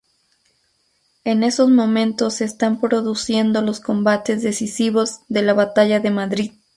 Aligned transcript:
En 1.25 1.43
esos 1.43 1.69
momentos 1.69 2.33
se 2.33 2.45
están 2.45 2.81
produciendo 2.81 3.61
los 3.61 3.79
combates 3.79 4.41
decisivos 4.41 5.19
de 5.27 5.43
la 5.43 5.53
batalla 5.53 5.99
de 5.99 6.09
Madrid. 6.09 6.53